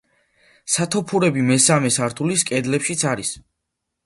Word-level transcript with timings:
სათოფურები 0.75 1.43
მესამე 1.49 1.93
სართულის 1.99 2.47
კედლებშიც 2.53 3.05
არის. 3.13 3.37